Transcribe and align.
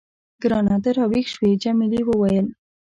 ګرانه، 0.41 0.75
ته 0.83 0.89
راویښ 0.97 1.27
شوې؟ 1.33 1.51
جميلې 1.63 2.01
وويل:. 2.05 2.47